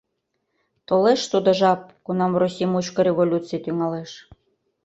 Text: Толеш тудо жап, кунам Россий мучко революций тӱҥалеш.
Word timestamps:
Толеш 0.87 1.21
тудо 1.31 1.49
жап, 1.59 1.81
кунам 2.05 2.33
Россий 2.41 2.69
мучко 2.71 2.99
революций 3.09 3.59
тӱҥалеш. 3.65 4.11